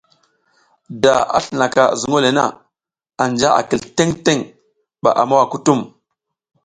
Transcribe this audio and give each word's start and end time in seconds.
Da 1.01 1.13
a 1.37 1.39
slinaka 1.45 1.83
zuŋ 1.99 2.15
le 2.23 2.29
na, 2.37 2.45
anja 3.23 3.49
a 3.59 3.61
kil 3.69 3.81
teŋ 3.95 4.09
teŋ, 4.25 4.39
ba 5.01 5.09
a 5.21 5.23
mowa 5.29 5.45
kutum. 5.51 5.79